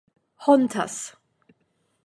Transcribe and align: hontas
hontas 0.45 0.97